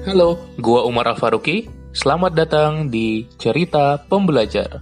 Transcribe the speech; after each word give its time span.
Halo, 0.00 0.40
gua 0.56 0.88
Umar 0.88 1.12
Al-Faruqi. 1.12 1.68
Selamat 1.92 2.32
datang 2.32 2.88
di 2.88 3.28
Cerita 3.36 4.00
Pembelajar. 4.00 4.80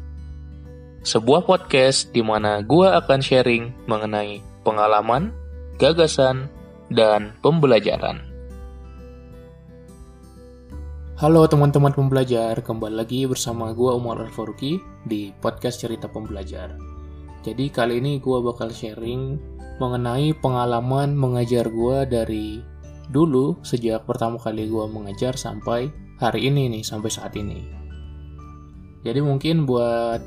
Sebuah 1.03 1.43
podcast 1.43 2.14
di 2.14 2.22
mana 2.22 2.62
gua 2.62 3.03
akan 3.03 3.19
sharing 3.19 3.75
mengenai 3.91 4.39
pengalaman, 4.62 5.35
gagasan, 5.75 6.46
dan 6.87 7.35
pembelajaran. 7.42 8.22
Halo 11.19 11.50
teman-teman 11.50 11.90
pembelajar, 11.90 12.62
kembali 12.62 13.03
lagi 13.03 13.26
bersama 13.26 13.74
gua 13.74 13.98
Umar 13.98 14.22
Al-Faruqi 14.22 14.78
di 15.03 15.35
podcast 15.42 15.82
Cerita 15.82 16.06
Pembelajar. 16.06 16.78
Jadi 17.42 17.74
kali 17.74 17.98
ini 17.98 18.23
gua 18.23 18.38
bakal 18.38 18.70
sharing 18.70 19.34
mengenai 19.82 20.30
pengalaman 20.38 21.10
mengajar 21.10 21.66
gua 21.66 22.06
dari 22.06 22.77
dulu 23.09 23.56
sejak 23.64 24.05
pertama 24.05 24.37
kali 24.37 24.69
gue 24.69 24.84
mengajar 24.88 25.37
sampai 25.37 25.88
hari 26.20 26.51
ini 26.52 26.69
nih 26.69 26.82
sampai 26.84 27.09
saat 27.09 27.32
ini. 27.38 27.65
Jadi 29.06 29.20
mungkin 29.23 29.65
buat 29.65 30.20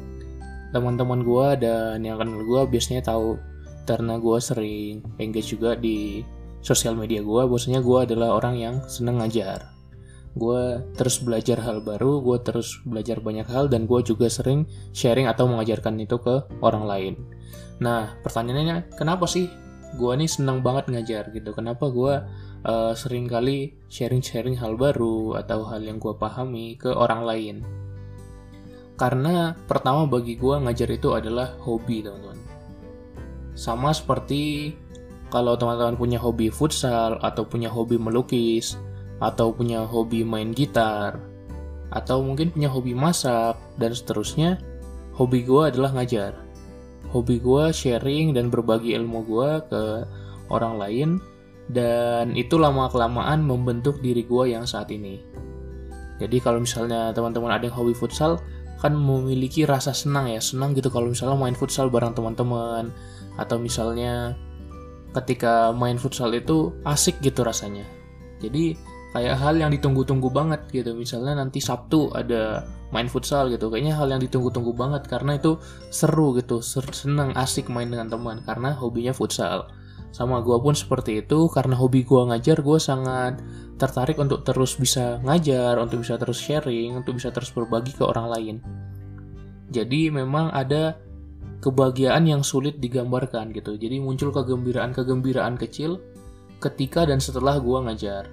teman-teman 0.71 1.21
gue 1.21 1.47
dan 1.61 1.99
yang 2.01 2.17
kenal 2.17 2.41
gue 2.41 2.61
biasanya 2.71 3.03
tahu 3.03 3.35
karena 3.83 4.15
gue 4.17 4.37
sering 4.39 5.03
engage 5.19 5.51
juga 5.51 5.75
di 5.75 6.23
sosial 6.63 6.95
media 6.95 7.19
gue 7.19 7.41
bahwasanya 7.43 7.83
gue 7.83 7.97
adalah 8.07 8.39
orang 8.39 8.55
yang 8.55 8.75
seneng 8.87 9.19
ngajar. 9.19 9.67
Gue 10.31 10.79
terus 10.95 11.19
belajar 11.19 11.59
hal 11.59 11.83
baru 11.83 12.23
gue 12.23 12.37
terus 12.39 12.79
belajar 12.87 13.19
banyak 13.19 13.43
hal 13.51 13.67
dan 13.67 13.83
gue 13.83 13.99
juga 13.99 14.31
sering 14.31 14.63
sharing 14.95 15.27
atau 15.27 15.43
mengajarkan 15.51 15.99
itu 15.99 16.15
ke 16.23 16.47
orang 16.63 16.87
lain. 16.87 17.13
Nah 17.83 18.15
pertanyaannya 18.23 18.95
kenapa 18.95 19.27
sih 19.27 19.51
gue 19.99 20.13
nih 20.15 20.29
seneng 20.31 20.63
banget 20.63 20.87
ngajar 20.87 21.35
gitu? 21.35 21.51
Kenapa 21.51 21.91
gue 21.91 22.23
uh, 22.65 22.93
sering 22.93 23.25
kali 23.29 23.73
sharing-sharing 23.89 24.57
hal 24.57 24.77
baru 24.77 25.37
atau 25.41 25.65
hal 25.67 25.81
yang 25.81 25.97
gue 25.97 26.13
pahami 26.15 26.77
ke 26.77 26.89
orang 26.89 27.21
lain. 27.25 27.55
Karena 28.97 29.57
pertama 29.65 30.05
bagi 30.05 30.37
gue 30.37 30.55
ngajar 30.61 30.89
itu 30.93 31.13
adalah 31.17 31.57
hobi 31.65 32.05
teman-teman. 32.05 32.37
Sama 33.57 33.89
seperti 33.91 34.73
kalau 35.33 35.57
teman-teman 35.57 35.97
punya 35.97 36.19
hobi 36.21 36.53
futsal 36.53 37.17
atau 37.23 37.47
punya 37.47 37.71
hobi 37.71 37.97
melukis 37.97 38.77
atau 39.21 39.53
punya 39.53 39.85
hobi 39.85 40.21
main 40.21 40.53
gitar 40.53 41.31
atau 41.91 42.23
mungkin 42.23 42.55
punya 42.55 42.71
hobi 42.71 42.95
masak 42.95 43.59
dan 43.75 43.91
seterusnya, 43.91 44.55
hobi 45.11 45.43
gue 45.43 45.67
adalah 45.67 45.91
ngajar. 45.91 46.31
Hobi 47.11 47.43
gue 47.43 47.75
sharing 47.75 48.31
dan 48.31 48.47
berbagi 48.47 48.95
ilmu 48.95 49.27
gue 49.27 49.49
ke 49.67 49.83
orang 50.47 50.79
lain 50.79 51.09
dan 51.71 52.35
itu 52.35 52.59
lama-kelamaan 52.59 53.41
membentuk 53.41 54.03
diri 54.03 54.27
gue 54.27 54.51
yang 54.51 54.67
saat 54.67 54.91
ini. 54.91 55.23
Jadi 56.19 56.37
kalau 56.43 56.61
misalnya 56.61 57.15
teman-teman 57.15 57.49
ada 57.49 57.65
yang 57.65 57.73
hobi 57.73 57.97
futsal, 57.97 58.37
kan 58.77 58.93
memiliki 58.93 59.65
rasa 59.65 59.95
senang 59.95 60.29
ya, 60.29 60.37
senang 60.37 60.77
gitu 60.77 60.91
kalau 60.93 61.09
misalnya 61.09 61.39
main 61.39 61.57
futsal 61.57 61.89
bareng 61.89 62.13
teman-teman, 62.13 62.93
atau 63.39 63.57
misalnya 63.57 64.37
ketika 65.17 65.73
main 65.73 65.97
futsal 65.97 66.29
itu 66.35 66.69
asik 66.85 67.17
gitu 67.25 67.41
rasanya. 67.41 67.87
Jadi 68.37 68.77
kayak 69.17 69.37
hal 69.41 69.57
yang 69.57 69.73
ditunggu-tunggu 69.73 70.29
banget 70.29 70.61
gitu, 70.69 70.93
misalnya 70.93 71.41
nanti 71.41 71.57
Sabtu 71.57 72.13
ada 72.13 72.69
main 72.93 73.09
futsal 73.09 73.49
gitu, 73.49 73.71
kayaknya 73.73 73.97
hal 73.97 74.11
yang 74.11 74.21
ditunggu-tunggu 74.21 74.77
banget 74.77 75.07
karena 75.09 75.41
itu 75.41 75.57
seru 75.89 76.37
gitu, 76.37 76.61
senang 76.61 77.33
asik 77.33 77.71
main 77.71 77.89
dengan 77.89 78.11
teman 78.11 78.45
karena 78.45 78.77
hobinya 78.77 79.15
futsal 79.15 79.71
sama 80.11 80.43
gue 80.43 80.55
pun 80.59 80.75
seperti 80.75 81.23
itu. 81.23 81.47
Karena 81.49 81.79
hobi 81.79 82.03
gue 82.03 82.21
ngajar 82.31 82.59
gue 82.59 82.79
sangat 82.79 83.39
tertarik 83.81 84.19
untuk 84.21 84.45
terus 84.45 84.77
bisa 84.77 85.17
ngajar 85.25 85.81
untuk 85.81 86.05
bisa 86.05 86.13
terus 86.21 86.37
sharing 86.37 86.93
untuk 86.93 87.17
bisa 87.17 87.33
terus 87.33 87.49
berbagi 87.49 87.97
ke 87.97 88.03
orang 88.05 88.27
lain. 88.29 88.55
Jadi 89.71 90.11
memang 90.11 90.51
ada 90.51 90.99
kebahagiaan 91.63 92.27
yang 92.27 92.43
sulit 92.43 92.77
digambarkan 92.77 93.55
gitu. 93.55 93.79
Jadi 93.79 93.97
muncul 93.97 94.29
kegembiraan-kegembiraan 94.35 95.55
kecil 95.57 95.97
ketika 96.61 97.07
dan 97.07 97.17
setelah 97.17 97.57
gue 97.57 97.77
ngajar. 97.89 98.27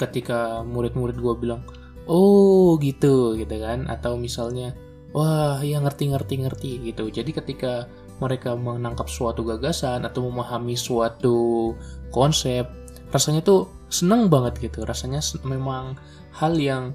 Ketika 0.00 0.62
murid-murid 0.64 1.18
gue 1.18 1.34
bilang 1.36 1.60
oh 2.06 2.78
gitu 2.80 3.34
gitu 3.36 3.56
kan. 3.60 3.90
Atau 3.90 4.16
misalnya 4.16 4.72
wah 5.10 5.58
ya 5.60 5.82
ngerti 5.82 6.14
ngerti 6.14 6.34
ngerti 6.46 6.70
gitu. 6.92 7.10
Jadi 7.10 7.30
ketika 7.34 7.90
mereka 8.22 8.54
menangkap 8.54 9.10
suatu 9.10 9.42
gagasan 9.42 10.06
atau 10.06 10.30
memahami 10.30 10.78
suatu 10.78 11.72
konsep 12.14 12.66
rasanya 13.14 13.46
tuh 13.46 13.70
seneng 13.94 14.26
banget 14.26 14.58
gitu. 14.58 14.82
Rasanya 14.82 15.22
memang 15.46 15.94
hal 16.34 16.58
yang 16.58 16.90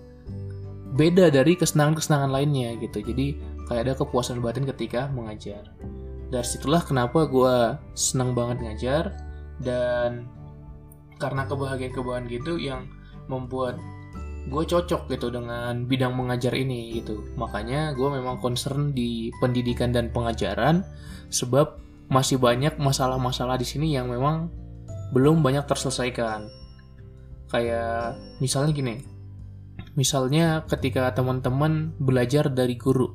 beda 1.00 1.32
dari 1.32 1.56
kesenangan-kesenangan 1.56 2.32
lainnya 2.32 2.76
gitu. 2.84 3.00
Jadi 3.00 3.40
kayak 3.72 3.82
ada 3.88 3.94
kepuasan 3.96 4.44
batin 4.44 4.68
ketika 4.68 5.08
mengajar. 5.16 5.72
Dari 6.30 6.46
situlah 6.46 6.84
kenapa 6.84 7.26
gue 7.26 7.80
seneng 7.96 8.36
banget 8.36 8.62
ngajar 8.62 9.04
dan 9.64 10.28
karena 11.20 11.48
kebahagiaan-kebahagiaan 11.48 12.32
gitu 12.32 12.60
yang 12.60 12.88
membuat 13.32 13.80
gue 14.48 14.64
cocok 14.64 15.12
gitu 15.12 15.28
dengan 15.34 15.84
bidang 15.84 16.16
mengajar 16.16 16.56
ini 16.56 17.02
gitu. 17.02 17.20
Makanya 17.36 17.92
gue 17.98 18.08
memang 18.08 18.40
concern 18.40 18.96
di 18.96 19.34
pendidikan 19.44 19.92
dan 19.92 20.14
pengajaran 20.14 20.88
sebab 21.28 21.76
masih 22.08 22.40
banyak 22.40 22.80
masalah-masalah 22.80 23.60
di 23.60 23.68
sini 23.68 23.94
yang 23.94 24.08
memang 24.08 24.48
belum 25.12 25.44
banyak 25.44 25.68
terselesaikan. 25.68 26.48
Kayak 27.50 28.16
misalnya 28.40 28.72
gini 28.72 28.96
misalnya 30.00 30.64
ketika 30.64 31.12
teman-teman 31.12 31.92
belajar 32.00 32.48
dari 32.48 32.80
guru 32.80 33.12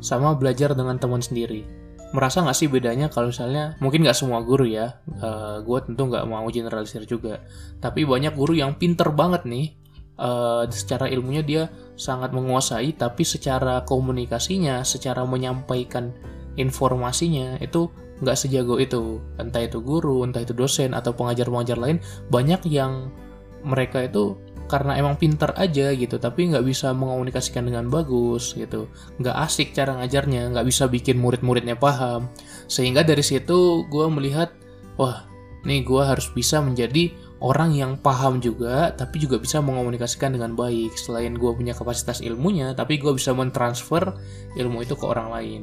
sama 0.00 0.32
belajar 0.32 0.72
dengan 0.72 0.96
teman 0.96 1.20
sendiri 1.20 1.66
merasa 2.10 2.42
nggak 2.42 2.56
sih 2.58 2.72
bedanya 2.72 3.06
kalau 3.12 3.30
misalnya 3.30 3.78
mungkin 3.78 4.02
nggak 4.02 4.18
semua 4.18 4.42
guru 4.42 4.66
ya 4.66 4.98
uh, 5.20 5.22
eh, 5.22 5.56
gue 5.62 5.78
tentu 5.86 6.10
nggak 6.10 6.26
mau 6.26 6.48
generalisir 6.50 7.06
juga 7.06 7.44
tapi 7.78 8.02
banyak 8.08 8.34
guru 8.34 8.56
yang 8.56 8.74
pinter 8.80 9.12
banget 9.14 9.46
nih 9.46 9.76
uh, 10.20 10.68
secara 10.68 11.08
ilmunya 11.08 11.40
dia 11.40 11.62
sangat 11.96 12.30
menguasai 12.36 12.92
tapi 12.94 13.24
secara 13.24 13.82
komunikasinya 13.88 14.84
secara 14.84 15.24
menyampaikan 15.24 16.12
informasinya 16.60 17.56
itu 17.64 17.88
nggak 18.20 18.36
sejago 18.36 18.76
itu. 18.76 19.18
Entah 19.40 19.64
itu 19.64 19.80
guru 19.80 20.22
entah 20.28 20.44
itu 20.44 20.52
dosen 20.52 20.92
atau 20.92 21.16
pengajar-pengajar 21.16 21.80
lain 21.80 21.98
banyak 22.28 22.60
yang 22.68 23.08
mereka 23.64 24.04
itu 24.04 24.36
karena 24.70 24.94
emang 24.94 25.18
pinter 25.18 25.50
aja 25.58 25.90
gitu 25.90 26.16
tapi 26.22 26.46
nggak 26.46 26.62
bisa 26.62 26.94
mengomunikasikan 26.94 27.66
dengan 27.66 27.88
bagus 27.90 28.54
gitu. 28.54 28.86
Nggak 29.18 29.36
asik 29.48 29.74
cara 29.74 29.98
ngajarnya 29.98 30.54
nggak 30.54 30.66
bisa 30.68 30.86
bikin 30.86 31.18
murid-muridnya 31.18 31.74
paham. 31.74 32.30
Sehingga 32.70 33.02
dari 33.02 33.24
situ 33.24 33.88
gue 33.88 34.06
melihat 34.12 34.52
wah 35.00 35.26
nih 35.64 35.84
gue 35.84 36.02
harus 36.04 36.28
bisa 36.32 36.60
menjadi 36.62 37.12
orang 37.40 37.72
yang 37.72 37.96
paham 37.96 38.38
juga 38.38 38.92
tapi 38.92 39.16
juga 39.16 39.40
bisa 39.40 39.64
mengomunikasikan 39.64 40.36
dengan 40.36 40.52
baik. 40.52 40.94
Selain 40.94 41.32
gue 41.32 41.50
punya 41.56 41.72
kapasitas 41.72 42.20
ilmunya 42.20 42.76
tapi 42.76 43.00
gue 43.00 43.16
bisa 43.16 43.32
mentransfer 43.32 44.12
ilmu 44.56 44.84
itu 44.84 44.94
ke 44.94 45.04
orang 45.08 45.28
lain. 45.32 45.62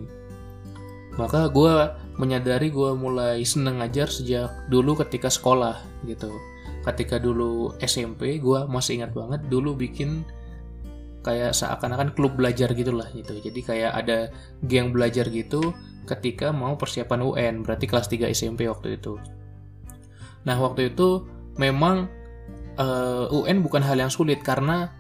Maka 1.18 1.50
gue 1.50 1.74
menyadari 2.18 2.70
gue 2.70 2.94
mulai 2.94 3.42
seneng 3.46 3.82
ngajar 3.82 4.10
sejak 4.10 4.50
dulu 4.70 4.98
ketika 5.06 5.30
sekolah 5.30 5.78
gitu. 6.06 6.34
Ketika 6.86 7.22
dulu 7.22 7.78
SMP 7.82 8.42
gue 8.42 8.60
masih 8.66 9.02
ingat 9.02 9.14
banget 9.14 9.42
dulu 9.50 9.78
bikin 9.78 10.26
kayak 11.26 11.52
seakan-akan 11.54 12.14
klub 12.18 12.38
belajar 12.38 12.74
gitulah 12.74 13.06
gitu. 13.14 13.38
Jadi 13.38 13.60
kayak 13.62 13.92
ada 13.94 14.34
geng 14.66 14.94
belajar 14.94 15.30
gitu 15.30 15.74
ketika 16.08 16.56
mau 16.56 16.74
persiapan 16.80 17.22
UN 17.22 17.56
berarti 17.62 17.86
kelas 17.86 18.08
3 18.08 18.32
SMP 18.32 18.66
waktu 18.66 18.98
itu. 18.98 19.20
Nah 20.48 20.56
waktu 20.56 20.96
itu 20.96 21.28
memang 21.58 22.10
uh, 22.78 23.28
eh, 23.30 23.38
UN 23.38 23.66
bukan 23.66 23.82
hal 23.84 23.98
yang 23.98 24.14
sulit 24.14 24.42
karena 24.46 24.94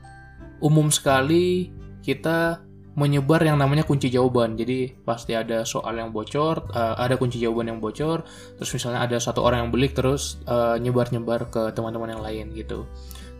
umum 0.60 0.90
sekali 0.90 1.70
kita 2.02 2.66
menyebar 2.98 3.46
yang 3.46 3.62
namanya 3.62 3.86
kunci 3.86 4.10
jawaban. 4.10 4.58
Jadi 4.58 4.90
pasti 5.06 5.38
ada 5.38 5.62
soal 5.62 6.02
yang 6.02 6.10
bocor, 6.10 6.66
uh, 6.74 6.98
ada 6.98 7.14
kunci 7.14 7.38
jawaban 7.38 7.70
yang 7.70 7.80
bocor, 7.80 8.26
terus 8.58 8.74
misalnya 8.74 9.06
ada 9.06 9.22
satu 9.22 9.46
orang 9.46 9.70
yang 9.70 9.72
belik 9.72 9.94
terus 9.94 10.42
uh, 10.50 10.82
nyebar-nyebar 10.82 11.46
ke 11.54 11.70
teman-teman 11.78 12.18
yang 12.18 12.24
lain 12.26 12.46
gitu. 12.58 12.90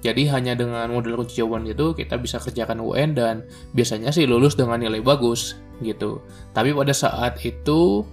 Jadi 0.06 0.30
hanya 0.30 0.54
dengan 0.54 0.86
model 0.94 1.18
kunci 1.18 1.42
jawaban 1.42 1.66
itu 1.66 1.98
kita 1.98 2.22
bisa 2.22 2.38
kerjakan 2.38 2.86
UN 2.86 3.18
dan 3.18 3.36
biasanya 3.74 4.14
sih 4.14 4.30
lulus 4.30 4.54
dengan 4.54 4.78
nilai 4.78 5.02
bagus 5.02 5.58
gitu. 5.82 6.22
Tapi 6.54 6.70
pada 6.78 6.94
saat 6.94 7.42
itu 7.42 8.06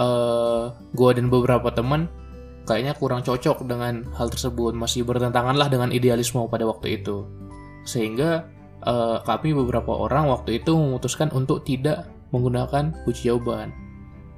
uh, 0.00 0.72
gue 0.96 1.10
dan 1.12 1.28
beberapa 1.28 1.68
teman 1.76 2.08
kayaknya 2.66 2.98
kurang 2.98 3.22
cocok 3.22 3.64
dengan 3.64 4.04
hal 4.18 4.28
tersebut, 4.28 4.74
masih 4.74 5.06
bertentangan 5.06 5.54
lah 5.54 5.70
dengan 5.70 5.94
idealisme 5.94 6.42
pada 6.50 6.66
waktu 6.66 7.00
itu. 7.00 7.24
Sehingga 7.86 8.50
uh, 8.82 9.22
kami 9.22 9.54
beberapa 9.54 9.94
orang 9.94 10.26
waktu 10.28 10.60
itu 10.60 10.74
memutuskan 10.74 11.30
untuk 11.30 11.62
tidak 11.62 12.10
menggunakan 12.34 12.92
kunci 13.06 13.30
jawaban. 13.30 13.70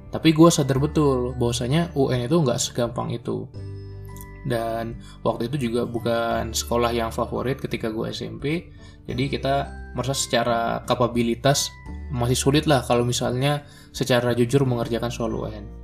Tapi 0.09 0.33
gue 0.33 0.49
sadar 0.49 0.77
betul 0.77 1.33
bahwasanya 1.37 1.93
UN 1.97 2.25
itu 2.25 2.37
nggak 2.37 2.61
segampang 2.61 3.09
itu. 3.13 3.49
dan 4.47 4.95
waktu 5.27 5.51
itu 5.51 5.67
juga 5.67 5.83
bukan 5.83 6.55
sekolah 6.55 6.95
yang 6.95 7.11
favorit 7.11 7.59
ketika 7.59 7.91
gue 7.91 8.07
SMP 8.07 8.71
jadi 9.03 9.23
kita 9.27 9.55
merasa 9.97 10.15
secara 10.15 10.79
kapabilitas 10.87 11.67
masih 12.09 12.39
sulit 12.39 12.63
lah 12.63 12.79
kalau 12.87 13.03
misalnya 13.03 13.67
secara 13.91 14.31
jujur 14.31 14.63
mengerjakan 14.63 15.11
soal 15.11 15.35
UN 15.35 15.78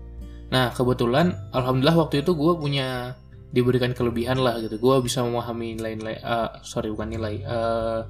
nah 0.53 0.69
kebetulan 0.71 1.33
alhamdulillah 1.51 2.06
waktu 2.06 2.21
itu 2.21 2.38
gue 2.38 2.53
punya 2.59 3.18
diberikan 3.56 3.95
kelebihan 3.95 4.44
lah 4.44 4.59
gitu. 4.59 4.75
Gue 4.75 5.00
bisa 5.00 5.24
memahami 5.24 5.80
nilai-nilai 5.80 6.19
uh, 6.19 6.59
sorry 6.59 6.92
bukan 6.92 7.15
nilai 7.15 7.39
uh, 7.47 8.03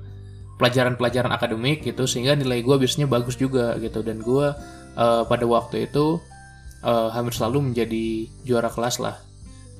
pelajaran-pelajaran 0.57 1.29
akademik 1.29 1.85
gitu 1.85 2.09
sehingga 2.09 2.33
nilai 2.33 2.65
gue 2.65 2.75
biasanya 2.81 3.05
bagus 3.05 3.37
juga 3.37 3.77
gitu. 3.77 4.01
Dan 4.01 4.25
gue 4.25 4.47
uh, 4.97 5.23
pada 5.29 5.45
waktu 5.45 5.85
itu 5.85 6.17
uh, 6.81 7.13
hampir 7.13 7.37
selalu 7.37 7.71
menjadi 7.71 8.25
juara 8.41 8.73
kelas 8.73 8.97
lah 8.97 9.21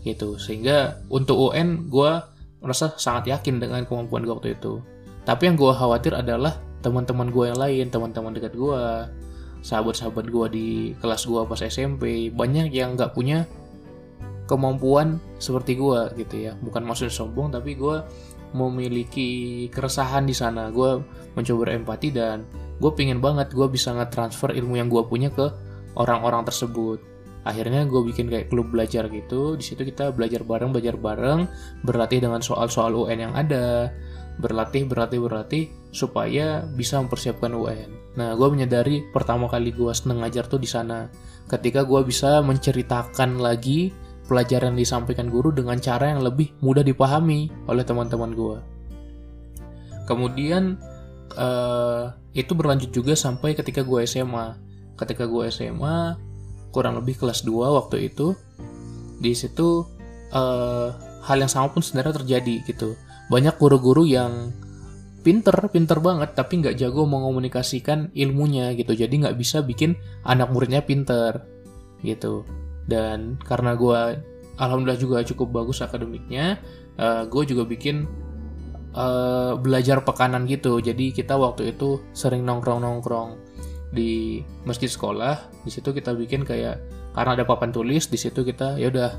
gitu. 0.06 0.38
Sehingga 0.38 1.02
untuk 1.10 1.42
UN 1.50 1.90
gue 1.90 2.12
merasa 2.62 2.94
sangat 3.02 3.34
yakin 3.34 3.58
dengan 3.58 3.82
kemampuan 3.90 4.22
gue 4.22 4.34
waktu 4.38 4.54
itu. 4.54 4.86
Tapi 5.26 5.50
yang 5.50 5.58
gue 5.58 5.74
khawatir 5.74 6.14
adalah 6.14 6.62
teman-teman 6.86 7.34
gue 7.34 7.50
yang 7.50 7.58
lain 7.58 7.90
teman-teman 7.90 8.38
dekat 8.38 8.54
gue 8.54 8.82
sahabat-sahabat 9.66 10.30
gue 10.30 10.48
di 10.54 10.70
kelas 11.02 11.26
gue 11.26 11.42
pas 11.50 11.58
SMP 11.58 12.30
banyak 12.30 12.70
yang 12.70 12.94
nggak 12.94 13.18
punya 13.18 13.50
kemampuan 14.46 15.18
seperti 15.42 15.74
gue 15.74 16.14
gitu 16.22 16.36
ya. 16.50 16.54
Bukan 16.62 16.86
maksudnya 16.86 17.10
sombong 17.10 17.50
tapi 17.50 17.74
gue 17.74 18.06
memiliki 18.54 19.66
keresahan 19.74 20.30
di 20.30 20.38
sana. 20.38 20.70
Gue 20.70 21.02
mencoba 21.34 21.74
empati 21.74 22.14
dan 22.14 22.46
gue 22.78 22.92
pingin 22.94 23.18
banget 23.18 23.50
gue 23.58 23.66
bisa 23.66 23.90
nge-transfer 23.98 24.54
ilmu 24.54 24.78
yang 24.78 24.88
gue 24.88 25.02
punya 25.10 25.34
ke 25.34 25.50
orang-orang 25.98 26.46
tersebut. 26.46 27.02
Akhirnya 27.46 27.86
gue 27.90 28.02
bikin 28.06 28.30
kayak 28.30 28.54
klub 28.54 28.70
belajar 28.70 29.10
gitu. 29.10 29.58
Di 29.58 29.66
situ 29.66 29.82
kita 29.82 30.14
belajar 30.14 30.46
bareng 30.46 30.74
belajar 30.74 30.94
bareng 30.94 31.50
berlatih 31.82 32.22
dengan 32.22 32.42
soal-soal 32.42 32.94
UN 32.94 33.30
yang 33.30 33.34
ada 33.34 33.90
berlatih 34.42 34.88
berlatih 34.88 35.20
berlatih 35.24 35.64
supaya 35.96 36.68
bisa 36.76 37.00
mempersiapkan 37.00 37.56
UN 37.56 37.92
nah 38.16 38.36
gue 38.36 38.48
menyadari 38.52 39.08
pertama 39.12 39.48
kali 39.48 39.76
gue 39.76 39.92
seneng 39.92 40.24
ngajar 40.24 40.48
tuh 40.48 40.60
di 40.60 40.70
sana. 40.72 41.12
Ketika 41.46 41.86
gue 41.86 42.02
bisa 42.08 42.42
menceritakan 42.42 43.38
lagi 43.38 43.94
pelajaran 44.26 44.74
yang 44.74 44.82
disampaikan 44.82 45.30
guru 45.30 45.54
dengan 45.54 45.78
cara 45.78 46.10
yang 46.10 46.26
lebih 46.26 46.58
mudah 46.60 46.82
dipahami 46.82 47.54
oleh 47.70 47.86
teman-teman 47.86 48.34
gue 48.34 48.58
kemudian 50.10 50.78
uh, 51.38 52.14
itu 52.34 52.52
berlanjut 52.54 52.90
juga 52.94 53.14
sampai 53.14 53.54
ketika 53.54 53.86
gue 53.86 54.06
SMA 54.06 54.58
ketika 54.98 55.30
gue 55.30 55.50
SMA 55.54 56.18
kurang 56.74 56.98
lebih 57.00 57.22
kelas 57.22 57.46
2 57.46 57.54
waktu 57.54 58.10
itu 58.10 58.34
di 59.22 59.32
situ 59.38 59.86
uh, 60.34 60.90
hal 61.26 61.38
yang 61.42 61.50
sama 61.50 61.74
pun 61.74 61.82
sebenarnya 61.82 62.22
terjadi 62.22 62.66
gitu 62.66 62.98
banyak 63.32 63.56
guru-guru 63.58 64.06
yang 64.06 64.54
pinter 65.26 65.58
pinter 65.74 65.98
banget 65.98 66.38
tapi 66.38 66.62
nggak 66.62 66.78
jago 66.78 67.10
mengomunikasikan 67.10 68.14
ilmunya 68.14 68.78
gitu. 68.78 68.94
Jadi 68.94 69.26
nggak 69.26 69.38
bisa 69.38 69.66
bikin 69.66 69.98
anak 70.22 70.54
muridnya 70.54 70.86
pinter 70.86 71.42
gitu. 72.06 72.46
Dan 72.86 73.42
karena 73.42 73.74
gue 73.74 74.22
alhamdulillah 74.62 75.02
juga 75.02 75.26
cukup 75.26 75.66
bagus 75.66 75.82
akademiknya 75.82 76.62
uh, 77.02 77.26
gue 77.26 77.44
juga 77.50 77.66
bikin 77.66 78.06
uh, 78.94 79.58
belajar 79.58 80.06
pekanan 80.06 80.46
gitu. 80.46 80.78
Jadi 80.78 81.10
kita 81.10 81.36
waktu 81.36 81.74
itu 81.74 82.06
sering 82.14 82.46
nongkrong 82.46 82.86
nongkrong 82.86 83.42
di 83.90 84.46
masjid 84.68 84.88
sekolah. 84.88 85.66
Di 85.66 85.74
situ 85.74 85.90
kita 85.90 86.14
bikin 86.14 86.46
kayak 86.46 86.80
karena 87.16 87.32
ada 87.40 87.48
papan 87.48 87.72
tulis 87.72 88.12
di 88.12 88.20
situ 88.20 88.44
kita 88.44 88.76
ya 88.76 88.92
udah 88.92 89.12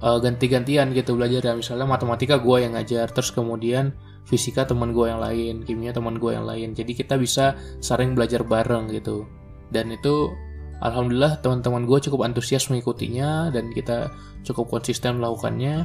uh, 0.00 0.18
ganti-gantian 0.18 0.90
gitu 0.96 1.14
belajar 1.14 1.44
ya 1.44 1.54
misalnya 1.54 1.86
matematika 1.86 2.40
gue 2.40 2.64
yang 2.64 2.74
ngajar 2.74 3.10
terus 3.12 3.30
kemudian 3.30 3.94
fisika 4.24 4.64
teman 4.64 4.96
gue 4.96 5.06
yang 5.06 5.20
lain 5.20 5.62
kimia 5.62 5.92
teman 5.92 6.16
gue 6.16 6.32
yang 6.32 6.48
lain. 6.48 6.72
Jadi 6.72 6.96
kita 6.96 7.20
bisa 7.20 7.54
sering 7.78 8.16
belajar 8.16 8.42
bareng 8.42 8.88
gitu. 8.90 9.28
Dan 9.68 9.92
itu 9.92 10.32
alhamdulillah 10.80 11.44
teman-teman 11.44 11.84
gue 11.84 11.98
cukup 12.08 12.24
antusias 12.24 12.66
mengikutinya 12.72 13.52
dan 13.52 13.70
kita 13.70 14.10
cukup 14.42 14.80
konsisten 14.80 15.20
melakukannya. 15.20 15.84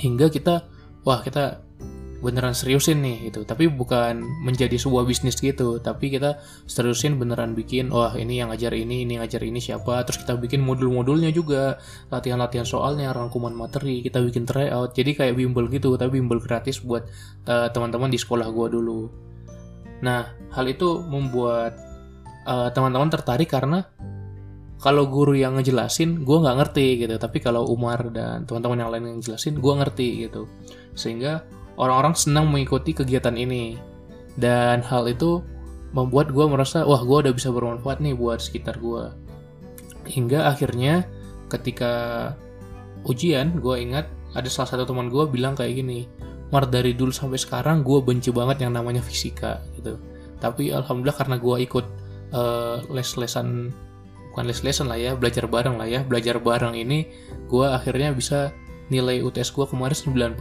Hingga 0.00 0.32
kita 0.32 0.64
wah 1.04 1.20
kita 1.20 1.60
beneran 2.22 2.54
seriusin 2.54 3.02
nih 3.02 3.28
gitu. 3.28 3.42
Tapi 3.42 3.66
bukan 3.66 4.22
menjadi 4.46 4.78
sebuah 4.78 5.02
bisnis 5.04 5.34
gitu. 5.36 5.82
Tapi 5.82 6.14
kita 6.14 6.38
seriusin 6.70 7.18
beneran 7.18 7.58
bikin 7.58 7.90
wah 7.90 8.14
ini 8.14 8.38
yang 8.38 8.54
ngajar 8.54 8.70
ini 8.72 9.02
ini 9.02 9.18
ngajar 9.18 9.42
ini 9.42 9.58
siapa? 9.58 10.06
Terus 10.06 10.22
kita 10.22 10.38
bikin 10.38 10.62
modul-modulnya 10.62 11.34
juga. 11.34 11.82
Latihan-latihan 12.14 12.64
soalnya 12.64 13.10
rangkuman 13.10 13.52
materi 13.52 14.00
kita 14.00 14.22
bikin 14.22 14.46
tryout. 14.46 14.94
Jadi 14.94 15.18
kayak 15.18 15.34
bimbel 15.34 15.66
gitu 15.66 15.98
tapi 15.98 16.22
bimbel 16.22 16.38
gratis 16.38 16.78
buat 16.80 17.04
uh, 17.50 17.68
teman-teman 17.74 18.08
di 18.08 18.16
sekolah 18.22 18.46
gua 18.54 18.70
dulu. 18.70 19.10
Nah 20.06 20.30
hal 20.54 20.66
itu 20.70 21.02
membuat 21.02 21.74
uh, 22.46 22.70
teman-teman 22.70 23.10
tertarik 23.10 23.50
karena 23.50 23.82
kalau 24.82 25.06
guru 25.06 25.38
yang 25.38 25.54
ngejelasin 25.54 26.26
gue 26.26 26.38
nggak 26.42 26.56
ngerti 26.58 26.86
gitu. 27.06 27.14
Tapi 27.14 27.38
kalau 27.38 27.70
Umar 27.70 28.02
dan 28.10 28.42
teman-teman 28.42 28.82
yang 28.82 28.90
lain 28.90 29.04
yang 29.06 29.16
ngejelasin 29.22 29.62
gue 29.62 29.74
ngerti 29.78 30.08
gitu. 30.26 30.50
Sehingga 30.98 31.46
orang-orang 31.82 32.14
senang 32.14 32.46
mengikuti 32.46 32.94
kegiatan 32.94 33.34
ini. 33.34 33.76
Dan 34.38 34.80
hal 34.86 35.10
itu 35.10 35.42
membuat 35.92 36.32
gue 36.32 36.46
merasa 36.48 36.88
wah 36.88 37.02
gue 37.04 37.28
udah 37.28 37.34
bisa 37.36 37.52
bermanfaat 37.52 38.00
nih 38.00 38.16
buat 38.16 38.40
sekitar 38.40 38.80
gue 38.80 39.12
hingga 40.08 40.48
akhirnya 40.48 41.04
ketika 41.52 41.92
ujian 43.04 43.60
gue 43.60 43.76
ingat 43.76 44.08
ada 44.32 44.48
salah 44.48 44.72
satu 44.72 44.88
teman 44.88 45.12
gue 45.12 45.28
bilang 45.28 45.52
kayak 45.52 45.84
gini 45.84 46.08
Mar 46.52 46.68
dari 46.68 46.92
dulu 46.92 47.12
sampai 47.12 47.40
sekarang 47.40 47.80
gue 47.80 48.00
benci 48.04 48.28
banget 48.28 48.68
yang 48.68 48.76
namanya 48.76 49.00
fisika 49.00 49.64
gitu. 49.80 49.96
Tapi 50.36 50.68
alhamdulillah 50.68 51.16
karena 51.16 51.36
gue 51.40 51.56
ikut 51.64 51.86
uh, 52.36 52.76
les-lesan 52.92 53.72
bukan 54.32 54.44
les-lesan 54.44 54.88
lah 54.88 55.00
ya 55.00 55.16
belajar 55.16 55.48
bareng 55.48 55.80
lah 55.80 55.88
ya 55.88 56.04
belajar 56.04 56.36
bareng 56.40 56.76
ini 56.76 57.08
gue 57.48 57.66
akhirnya 57.68 58.12
bisa 58.12 58.52
nilai 58.92 59.24
UTS 59.24 59.48
gue 59.48 59.64
kemarin 59.64 59.96
90 59.96 60.36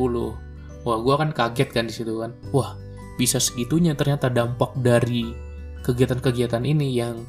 wah 0.87 0.97
gue 0.99 1.15
kan 1.17 1.29
kaget 1.31 1.69
kan 1.71 1.85
di 1.87 1.93
situ 1.93 2.21
kan. 2.21 2.31
Wah 2.53 2.77
bisa 3.19 3.37
segitunya 3.37 3.93
ternyata 3.93 4.31
dampak 4.31 4.73
dari 4.79 5.33
kegiatan-kegiatan 5.85 6.63
ini 6.65 6.93
yang 6.93 7.21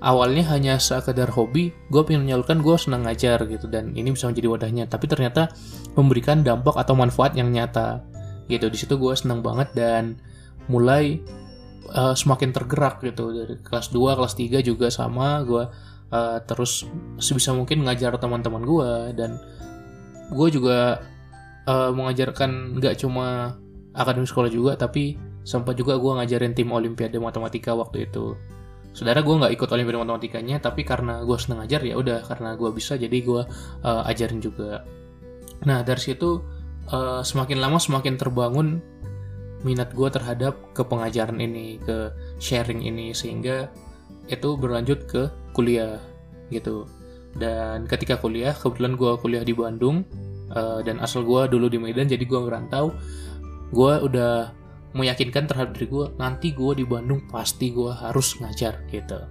awalnya 0.00 0.44
hanya 0.52 0.80
sekedar 0.80 1.28
hobi 1.32 1.72
gue 1.92 2.02
pengen 2.04 2.28
menyalurkan 2.28 2.60
gue 2.60 2.76
senang 2.76 3.04
ngajar 3.08 3.44
gitu. 3.48 3.66
Dan 3.68 3.96
ini 3.96 4.12
bisa 4.12 4.28
menjadi 4.28 4.48
wadahnya. 4.48 4.84
Tapi 4.88 5.06
ternyata 5.08 5.52
memberikan 5.96 6.44
dampak 6.44 6.76
atau 6.76 6.92
manfaat 6.96 7.36
yang 7.36 7.48
nyata 7.48 8.04
gitu. 8.48 8.68
Di 8.68 8.78
situ 8.78 8.96
gue 8.96 9.12
senang 9.16 9.40
banget 9.40 9.72
dan 9.72 10.20
mulai 10.68 11.20
uh, 11.92 12.12
semakin 12.12 12.52
tergerak 12.52 13.00
gitu. 13.00 13.32
Dari 13.32 13.56
kelas 13.64 13.92
2 13.92 14.18
kelas 14.18 14.34
3 14.36 14.60
juga 14.60 14.88
sama 14.92 15.40
gue 15.46 15.64
uh, 16.12 16.38
terus 16.44 16.84
sebisa 17.18 17.54
mungkin 17.54 17.86
ngajar 17.86 18.18
teman-teman 18.18 18.62
gue 18.62 18.90
dan 19.16 19.38
gue 20.30 20.48
juga 20.52 21.02
uh, 21.70 21.90
mengajarkan 21.94 22.82
nggak 22.82 22.98
cuma 22.98 23.54
akademi 23.94 24.26
sekolah 24.26 24.50
juga 24.50 24.74
tapi 24.74 25.14
sempat 25.46 25.78
juga 25.78 25.96
gue 25.96 26.12
ngajarin 26.20 26.52
tim 26.52 26.70
olimpiade 26.74 27.16
matematika 27.22 27.72
waktu 27.72 28.10
itu. 28.10 28.34
Saudara 28.90 29.22
gue 29.22 29.30
nggak 29.30 29.54
ikut 29.54 29.68
olimpiade 29.70 30.02
matematikanya 30.02 30.58
tapi 30.58 30.82
karena 30.82 31.22
gue 31.22 31.38
seneng 31.38 31.62
ngajar 31.62 31.80
ya 31.86 31.94
udah 31.94 32.26
karena 32.26 32.58
gue 32.58 32.70
bisa 32.74 32.98
jadi 32.98 33.18
gue 33.22 33.42
uh, 33.86 34.02
ajarin 34.10 34.42
juga. 34.42 34.82
Nah 35.64 35.86
dari 35.86 36.02
situ 36.02 36.42
uh, 36.90 37.22
semakin 37.22 37.62
lama 37.62 37.78
semakin 37.78 38.18
terbangun 38.18 38.82
minat 39.60 39.92
gue 39.92 40.08
terhadap 40.08 40.56
kepengajaran 40.72 41.36
ini 41.36 41.76
ke 41.84 42.10
sharing 42.40 42.80
ini 42.80 43.12
sehingga 43.12 43.68
itu 44.26 44.56
berlanjut 44.56 45.06
ke 45.06 45.22
kuliah 45.52 46.00
gitu. 46.50 46.88
Dan 47.30 47.86
ketika 47.86 48.18
kuliah 48.18 48.50
kebetulan 48.50 48.98
gue 48.98 49.12
kuliah 49.22 49.44
di 49.46 49.54
Bandung 49.54 50.02
uh, 50.54 50.80
dan 50.82 50.98
asal 51.02 51.22
gue 51.26 51.50
dulu 51.50 51.70
di 51.70 51.78
Medan 51.78 52.06
jadi 52.10 52.22
gue 52.22 52.40
ngerantau 52.40 52.94
gue 53.70 53.92
udah 54.02 54.50
meyakinkan 54.90 55.46
terhadap 55.46 55.78
diri 55.78 55.86
gue 55.86 56.06
nanti 56.18 56.50
gue 56.50 56.72
di 56.74 56.84
Bandung 56.86 57.22
pasti 57.30 57.70
gue 57.70 57.94
harus 57.94 58.34
ngajar 58.42 58.82
gitu. 58.90 59.22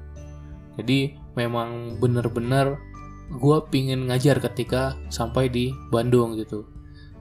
Jadi 0.79 1.11
memang 1.35 1.99
bener-bener 1.99 2.79
gue 3.27 3.57
pingin 3.67 4.07
ngajar 4.07 4.39
ketika 4.39 4.95
sampai 5.11 5.51
di 5.51 5.75
Bandung 5.91 6.39
gitu. 6.39 6.63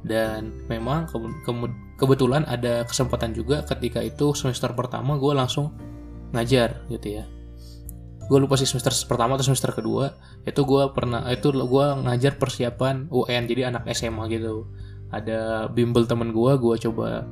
Dan 0.06 0.54
memang 0.70 1.10
ke 1.10 1.18
ke 1.42 1.50
kebetulan 1.98 2.46
ada 2.46 2.86
kesempatan 2.86 3.34
juga 3.34 3.66
ketika 3.66 3.98
itu 3.98 4.30
semester 4.38 4.70
pertama 4.70 5.18
gue 5.18 5.34
langsung 5.34 5.74
ngajar 6.30 6.86
gitu 6.86 7.18
ya 7.18 7.26
gue 8.28 8.38
lupa 8.38 8.60
sih 8.60 8.68
semester 8.68 8.92
pertama 9.08 9.40
atau 9.40 9.48
semester 9.48 9.72
kedua. 9.72 10.12
Itu 10.44 10.68
gue 10.68 10.92
pernah 10.92 11.24
itu 11.32 11.48
gue 11.48 11.86
ngajar 12.04 12.36
persiapan 12.36 13.08
UN 13.08 13.48
jadi 13.48 13.72
anak 13.72 13.88
SMA 13.96 14.28
gitu. 14.28 14.68
Ada 15.08 15.72
bimbel 15.72 16.04
temen 16.04 16.36
gue 16.36 16.52
gue 16.60 16.74
coba 16.88 17.24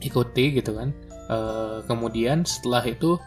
ikuti 0.00 0.56
gitu 0.56 0.72
kan. 0.72 0.96
E, 1.28 1.38
kemudian 1.84 2.48
setelah 2.48 2.80
itu 2.88 3.20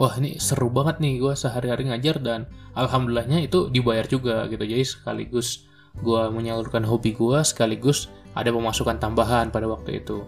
wah 0.00 0.16
ini 0.16 0.40
seru 0.40 0.72
banget 0.72 0.98
nih 1.04 1.20
gue 1.20 1.32
sehari-hari 1.36 1.92
ngajar 1.92 2.16
dan 2.24 2.48
alhamdulillahnya 2.72 3.44
itu 3.44 3.68
dibayar 3.68 4.08
juga 4.08 4.48
gitu. 4.48 4.64
Jadi 4.64 4.84
sekaligus 4.84 5.68
gue 6.00 6.22
menyalurkan 6.32 6.82
hobi 6.88 7.12
gue 7.12 7.38
sekaligus 7.44 8.08
ada 8.32 8.48
pemasukan 8.48 8.96
tambahan 8.96 9.52
pada 9.52 9.68
waktu 9.68 10.00
itu. 10.00 10.24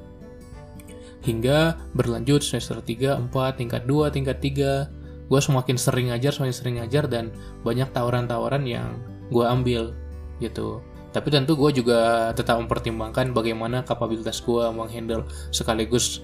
Hingga 1.26 1.91
berlanjut 1.91 2.38
semester 2.38 2.79
3, 2.79 3.35
4, 3.35 3.59
tingkat 3.59 3.83
2, 3.83 4.15
tingkat 4.15 4.38
3 4.38 4.87
gue 5.26 5.40
semakin 5.42 5.76
sering 5.76 6.14
ngajar, 6.14 6.30
semakin 6.30 6.54
sering 6.54 6.76
ngajar 6.78 7.11
dan 7.11 7.35
banyak 7.66 7.90
tawaran-tawaran 7.90 8.62
yang 8.66 8.99
gue 9.30 9.42
ambil 9.42 9.95
gitu. 10.38 10.83
Tapi 11.11 11.33
tentu 11.33 11.56
gue 11.56 11.71
juga 11.73 12.30
tetap 12.37 12.61
mempertimbangkan 12.61 13.33
bagaimana 13.33 13.83
kapabilitas 13.83 14.45
gue 14.45 14.68
menghandle 14.71 15.25
sekaligus 15.50 16.23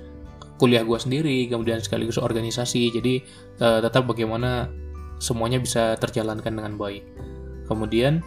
kuliah 0.60 0.84
gue 0.86 0.98
sendiri 1.00 1.48
kemudian 1.48 1.80
sekaligus 1.80 2.20
organisasi. 2.20 2.92
Jadi 2.92 3.24
uh, 3.58 3.80
tetap 3.82 4.06
bagaimana 4.06 4.68
semuanya 5.18 5.58
bisa 5.58 5.96
terjalankan 5.98 6.52
dengan 6.52 6.76
baik. 6.78 7.02
Kemudian 7.66 8.20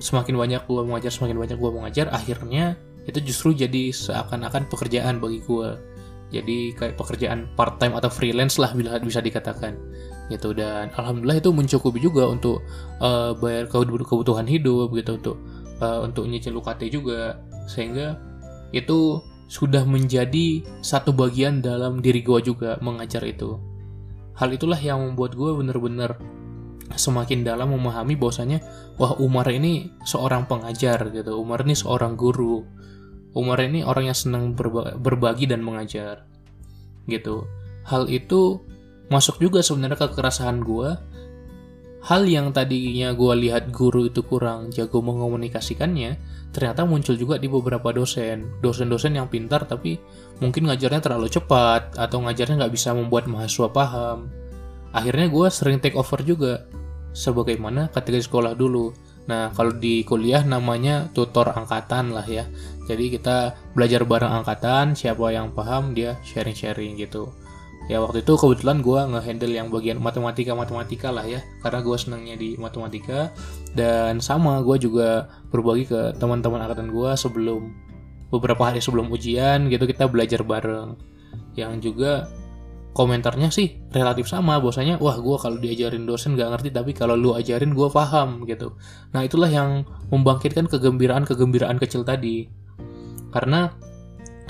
semakin 0.00 0.34
banyak 0.36 0.62
gue 0.64 0.82
mengajar 0.82 1.12
semakin 1.12 1.36
banyak 1.36 1.58
gue 1.60 1.70
mengajar 1.70 2.06
akhirnya 2.12 2.76
itu 3.04 3.20
justru 3.20 3.52
jadi 3.52 3.92
seakan-akan 3.92 4.68
pekerjaan 4.68 5.20
bagi 5.20 5.44
gue 5.44 5.68
jadi 6.32 6.58
kayak 6.78 6.94
pekerjaan 6.96 7.52
part 7.58 7.76
time 7.76 7.98
atau 7.98 8.08
freelance 8.08 8.56
lah 8.56 8.72
bila 8.72 8.96
bisa 9.02 9.20
dikatakan 9.20 9.76
gitu. 10.30 10.54
Dan 10.54 10.94
alhamdulillah 10.94 11.42
itu 11.42 11.50
mencukupi 11.50 11.98
juga 11.98 12.30
untuk 12.30 12.62
uh, 13.02 13.34
bayar 13.36 13.66
kebutuhan 13.68 14.46
hidup 14.46 14.94
gitu 14.94 15.18
untuk 15.18 15.36
uh, 15.82 16.06
untuk 16.06 16.30
nyicil 16.30 16.56
UKT 16.56 16.88
juga. 16.94 17.42
Sehingga 17.66 18.16
itu 18.70 19.20
sudah 19.50 19.82
menjadi 19.82 20.62
satu 20.78 21.10
bagian 21.10 21.58
dalam 21.58 21.98
diri 21.98 22.22
gue 22.22 22.38
juga 22.40 22.78
mengajar 22.78 23.26
itu. 23.26 23.58
Hal 24.38 24.54
itulah 24.54 24.78
yang 24.78 25.02
membuat 25.02 25.34
gue 25.34 25.50
bener-bener 25.52 26.14
semakin 26.94 27.46
dalam 27.46 27.74
memahami 27.74 28.18
bahwasanya 28.18 28.62
wah 28.98 29.14
Umar 29.18 29.50
ini 29.50 29.90
seorang 30.06 30.46
pengajar 30.46 31.10
gitu. 31.10 31.38
Umar 31.38 31.66
ini 31.66 31.74
seorang 31.74 32.14
guru. 32.14 32.62
Umar 33.34 33.62
ini 33.62 33.86
orang 33.86 34.10
yang 34.10 34.18
senang 34.18 34.54
berba 34.54 34.98
berbagi 34.98 35.46
dan 35.50 35.62
mengajar 35.62 36.26
gitu. 37.06 37.46
Hal 37.86 38.06
itu 38.06 38.62
masuk 39.10 39.42
juga 39.42 39.60
sebenarnya 39.60 39.98
ke 39.98 40.06
kekerasan 40.14 40.62
gue 40.62 40.94
hal 42.00 42.22
yang 42.24 42.54
tadinya 42.54 43.12
gue 43.12 43.34
lihat 43.44 43.74
guru 43.74 44.08
itu 44.08 44.24
kurang 44.24 44.72
jago 44.72 45.04
mengkomunikasikannya 45.04 46.16
ternyata 46.50 46.88
muncul 46.88 47.14
juga 47.18 47.36
di 47.36 47.50
beberapa 47.50 47.92
dosen 47.92 48.62
dosen-dosen 48.64 49.18
yang 49.18 49.28
pintar 49.28 49.68
tapi 49.68 50.00
mungkin 50.40 50.70
ngajarnya 50.70 51.02
terlalu 51.04 51.28
cepat 51.28 51.98
atau 52.00 52.24
ngajarnya 52.24 52.64
nggak 52.64 52.74
bisa 52.74 52.96
membuat 52.96 53.28
mahasiswa 53.28 53.68
paham 53.68 54.32
akhirnya 54.96 55.28
gue 55.28 55.46
sering 55.52 55.82
take 55.82 55.98
over 55.98 56.22
juga 56.24 56.64
sebagaimana 57.12 57.92
ketika 57.92 58.16
di 58.16 58.24
sekolah 58.24 58.54
dulu 58.56 59.10
Nah, 59.30 59.54
kalau 59.54 59.70
di 59.70 60.02
kuliah 60.02 60.42
namanya 60.42 61.06
tutor 61.14 61.54
angkatan 61.54 62.10
lah 62.10 62.26
ya. 62.26 62.50
Jadi 62.90 63.14
kita 63.14 63.54
belajar 63.78 64.02
bareng 64.02 64.42
angkatan, 64.42 64.98
siapa 64.98 65.30
yang 65.30 65.54
paham 65.54 65.94
dia 65.94 66.18
sharing-sharing 66.26 66.98
gitu. 66.98 67.30
Ya 67.90 67.98
waktu 67.98 68.22
itu 68.22 68.38
kebetulan 68.38 68.86
gue 68.86 69.00
ngehandle 69.02 69.50
yang 69.50 69.66
bagian 69.66 69.98
matematika-matematika 69.98 71.10
lah 71.10 71.26
ya. 71.26 71.42
Karena 71.58 71.82
gue 71.82 71.96
senangnya 71.98 72.38
di 72.38 72.54
matematika. 72.54 73.34
Dan 73.74 74.22
sama 74.22 74.62
gue 74.62 74.78
juga 74.78 75.26
berbagi 75.50 75.90
ke 75.90 76.14
teman-teman 76.22 76.62
angkatan 76.62 76.94
gue 76.94 77.10
sebelum 77.18 77.74
beberapa 78.30 78.70
hari 78.70 78.78
sebelum 78.78 79.10
ujian 79.10 79.66
gitu 79.66 79.90
kita 79.90 80.06
belajar 80.06 80.46
bareng. 80.46 80.94
Yang 81.58 81.90
juga 81.90 82.30
komentarnya 82.94 83.50
sih 83.54 83.78
relatif 83.94 84.26
sama 84.26 84.58
bahwasanya 84.58 84.98
wah 84.98 85.18
gue 85.18 85.36
kalau 85.38 85.58
diajarin 85.62 86.06
dosen 86.06 86.34
gak 86.34 86.50
ngerti 86.50 86.70
tapi 86.74 86.90
kalau 86.90 87.14
lu 87.14 87.38
ajarin 87.38 87.70
gue 87.70 87.86
paham 87.86 88.42
gitu 88.50 88.74
nah 89.14 89.22
itulah 89.22 89.46
yang 89.46 89.86
membangkitkan 90.10 90.66
kegembiraan 90.66 91.22
kegembiraan 91.22 91.78
kecil 91.78 92.02
tadi 92.02 92.50
karena 93.30 93.70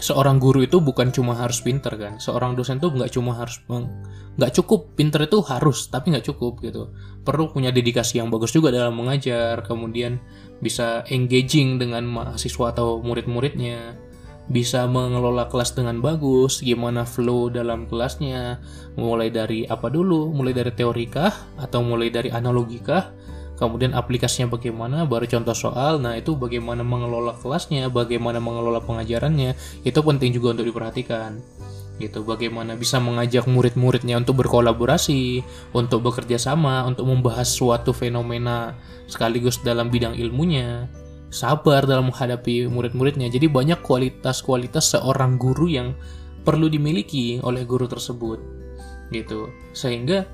seorang 0.01 0.41
guru 0.41 0.65
itu 0.65 0.81
bukan 0.81 1.13
cuma 1.15 1.37
harus 1.37 1.61
pinter 1.61 1.95
kan. 1.95 2.19
Seorang 2.19 2.57
dosen 2.57 2.81
tuh 2.81 2.91
nggak 2.93 3.13
cuma 3.15 3.37
harus 3.37 3.61
nggak 3.69 4.53
cukup. 4.57 4.97
Pinter 4.97 5.25
itu 5.25 5.39
harus 5.47 5.87
tapi 5.93 6.13
nggak 6.13 6.27
cukup 6.33 6.59
gitu. 6.65 6.91
Perlu 7.23 7.53
punya 7.53 7.71
dedikasi 7.71 8.19
yang 8.19 8.33
bagus 8.33 8.57
juga 8.57 8.73
dalam 8.75 8.97
mengajar 8.97 9.63
kemudian 9.63 10.19
bisa 10.59 11.05
engaging 11.09 11.81
dengan 11.81 12.05
mahasiswa 12.09 12.73
atau 12.73 13.01
murid-muridnya 13.05 13.97
bisa 14.51 14.83
mengelola 14.91 15.47
kelas 15.47 15.79
dengan 15.79 16.03
bagus, 16.03 16.59
gimana 16.59 17.07
flow 17.07 17.55
dalam 17.55 17.87
kelasnya, 17.87 18.59
mulai 18.99 19.31
dari 19.31 19.63
apa 19.71 19.87
dulu, 19.87 20.35
mulai 20.35 20.51
dari 20.51 20.75
teori 20.75 21.07
kah, 21.07 21.31
atau 21.63 21.87
mulai 21.87 22.11
dari 22.11 22.35
analogi 22.35 22.83
kah, 22.83 23.15
kemudian 23.61 23.93
aplikasinya 23.93 24.57
bagaimana, 24.57 25.05
baru 25.05 25.29
contoh 25.29 25.53
soal, 25.53 26.01
nah 26.01 26.17
itu 26.17 26.33
bagaimana 26.33 26.81
mengelola 26.81 27.37
kelasnya, 27.37 27.93
bagaimana 27.93 28.41
mengelola 28.41 28.81
pengajarannya, 28.81 29.53
itu 29.85 30.01
penting 30.01 30.33
juga 30.33 30.57
untuk 30.57 30.73
diperhatikan 30.73 31.37
gitu 32.01 32.25
bagaimana 32.25 32.81
bisa 32.81 32.97
mengajak 32.97 33.45
murid-muridnya 33.45 34.17
untuk 34.17 34.41
berkolaborasi 34.41 35.45
untuk 35.77 36.01
bekerja 36.01 36.41
sama 36.41 36.81
untuk 36.89 37.05
membahas 37.05 37.45
suatu 37.45 37.93
fenomena 37.93 38.73
sekaligus 39.05 39.61
dalam 39.61 39.93
bidang 39.93 40.17
ilmunya 40.17 40.89
sabar 41.31 41.87
dalam 41.87 42.11
menghadapi 42.11 42.67
murid-muridnya. 42.67 43.31
Jadi 43.31 43.47
banyak 43.47 43.81
kualitas-kualitas 43.81 44.99
seorang 44.99 45.39
guru 45.39 45.71
yang 45.71 45.95
perlu 46.43 46.67
dimiliki 46.67 47.39
oleh 47.41 47.63
guru 47.65 47.87
tersebut. 47.87 48.39
Gitu. 49.15 49.51
Sehingga 49.71 50.27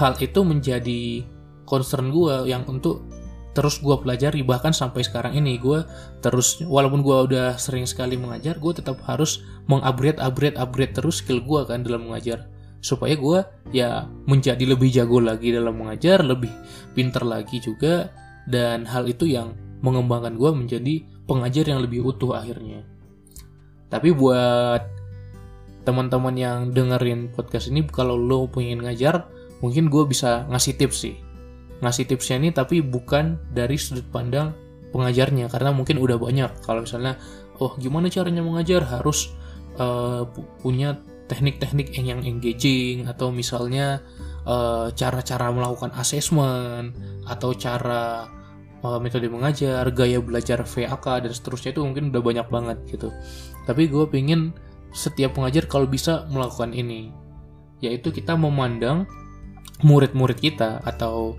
hal 0.00 0.16
itu 0.18 0.40
menjadi 0.42 1.22
concern 1.68 2.08
gue 2.08 2.48
yang 2.48 2.64
untuk 2.64 3.04
terus 3.52 3.82
gue 3.84 3.92
pelajari 4.00 4.40
bahkan 4.46 4.72
sampai 4.72 5.04
sekarang 5.04 5.36
ini 5.36 5.60
gue 5.60 5.84
terus 6.24 6.62
walaupun 6.64 7.04
gue 7.04 7.16
udah 7.32 7.60
sering 7.60 7.84
sekali 7.84 8.16
mengajar 8.16 8.56
gue 8.56 8.72
tetap 8.72 8.96
harus 9.04 9.44
mengupgrade 9.68 10.16
upgrade 10.22 10.56
upgrade 10.56 10.96
terus 10.96 11.20
skill 11.20 11.44
gue 11.44 11.60
kan 11.68 11.84
dalam 11.84 12.08
mengajar 12.08 12.48
supaya 12.78 13.18
gue 13.18 13.42
ya 13.74 14.06
menjadi 14.24 14.62
lebih 14.62 14.88
jago 14.94 15.18
lagi 15.18 15.50
dalam 15.50 15.74
mengajar 15.74 16.22
lebih 16.22 16.54
pinter 16.94 17.26
lagi 17.26 17.58
juga 17.58 18.14
dan 18.46 18.88
hal 18.88 19.04
itu 19.10 19.28
yang 19.28 19.52
mengembangkan 19.82 20.34
gue 20.34 20.50
menjadi 20.54 20.94
pengajar 21.28 21.64
yang 21.68 21.84
lebih 21.84 22.02
utuh 22.02 22.34
akhirnya. 22.34 22.82
Tapi 23.92 24.12
buat 24.16 24.82
teman-teman 25.84 26.34
yang 26.36 26.58
dengerin 26.72 27.32
podcast 27.32 27.72
ini, 27.72 27.84
kalau 27.88 28.16
lo 28.16 28.48
pengen 28.48 28.84
ngajar, 28.84 29.28
mungkin 29.64 29.88
gue 29.88 30.04
bisa 30.08 30.44
ngasih 30.48 30.74
tips 30.76 30.98
sih. 31.08 31.16
Ngasih 31.78 32.04
tipsnya 32.10 32.36
ini 32.42 32.50
tapi 32.50 32.82
bukan 32.82 33.38
dari 33.54 33.78
sudut 33.78 34.06
pandang 34.10 34.54
pengajarnya, 34.90 35.52
karena 35.52 35.70
mungkin 35.70 36.00
udah 36.00 36.16
banyak. 36.16 36.64
Kalau 36.64 36.82
misalnya, 36.82 37.20
oh 37.60 37.76
gimana 37.76 38.08
caranya 38.08 38.40
mengajar, 38.40 38.82
harus 38.88 39.30
uh, 39.76 40.24
punya 40.64 40.96
teknik-teknik 41.28 41.92
yang 42.00 42.24
engaging, 42.24 43.04
atau 43.04 43.28
misalnya 43.28 44.00
eh, 44.48 44.88
cara-cara 44.96 45.52
uh, 45.52 45.54
melakukan 45.54 45.92
assessment, 46.00 46.96
atau 47.28 47.52
cara 47.52 48.24
uh, 48.80 48.96
metode 48.96 49.28
mengajar, 49.28 49.84
gaya 49.92 50.24
belajar 50.24 50.64
VAK 50.64 51.28
dan 51.28 51.32
seterusnya 51.36 51.76
itu 51.76 51.84
mungkin 51.84 52.08
udah 52.08 52.22
banyak 52.24 52.48
banget 52.48 52.78
gitu. 52.88 53.12
Tapi 53.68 53.92
gue 53.92 54.08
pengen 54.08 54.56
setiap 54.96 55.36
pengajar 55.36 55.68
kalau 55.68 55.84
bisa 55.84 56.24
melakukan 56.32 56.72
ini, 56.72 57.12
yaitu 57.84 58.08
kita 58.08 58.32
memandang 58.32 59.04
murid-murid 59.84 60.40
kita 60.40 60.80
atau 60.80 61.36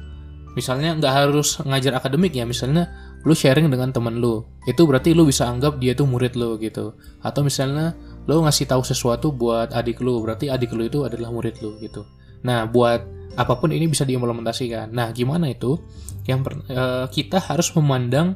misalnya 0.59 0.99
nggak 0.99 1.13
harus 1.15 1.63
ngajar 1.63 1.95
akademik 1.95 2.35
ya, 2.35 2.43
misalnya 2.43 2.91
lu 3.23 3.31
sharing 3.31 3.71
dengan 3.71 3.95
temen 3.95 4.19
lu, 4.19 4.43
itu 4.67 4.83
berarti 4.83 5.15
lu 5.15 5.23
bisa 5.23 5.47
anggap 5.47 5.79
dia 5.79 5.95
tuh 5.95 6.03
murid 6.03 6.35
lu 6.35 6.59
gitu. 6.59 6.99
Atau 7.23 7.47
misalnya 7.47 7.95
lu 8.27 8.43
ngasih 8.43 8.67
tahu 8.67 8.83
sesuatu 8.83 9.31
buat 9.31 9.71
adik 9.71 10.03
lu, 10.03 10.19
berarti 10.19 10.51
adik 10.51 10.75
lu 10.75 10.83
itu 10.91 11.07
adalah 11.07 11.31
murid 11.31 11.63
lu 11.63 11.79
gitu. 11.79 12.03
Nah, 12.43 12.67
buat 12.67 13.07
apa 13.39 13.55
pun 13.55 13.71
ini 13.71 13.87
bisa 13.87 14.03
diimplementasikan. 14.03 14.91
Nah, 14.91 15.15
gimana 15.15 15.47
itu? 15.47 15.79
Yang 16.27 16.39
per, 16.43 16.53
uh, 16.75 17.05
kita 17.07 17.39
harus 17.39 17.71
memandang 17.75 18.35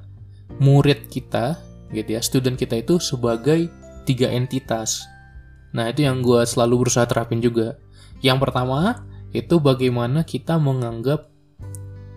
murid 0.63 1.11
kita, 1.11 1.59
gitu 1.91 2.09
ya, 2.15 2.21
student 2.23 2.55
kita 2.55 2.79
itu 2.79 2.99
sebagai 3.03 3.67
tiga 4.07 4.31
entitas. 4.31 5.03
Nah, 5.75 5.91
itu 5.91 6.07
yang 6.07 6.23
gue 6.23 6.43
selalu 6.47 6.87
berusaha 6.87 7.07
terapin 7.07 7.43
juga. 7.43 7.75
Yang 8.23 8.49
pertama, 8.49 9.03
itu 9.33 9.57
bagaimana 9.57 10.21
kita 10.21 10.61
menganggap 10.61 11.32